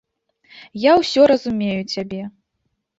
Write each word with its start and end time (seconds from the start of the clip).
Я 0.89 0.97
ўсё 1.01 1.21
разумею 1.35 1.79
цябе. 1.95 2.21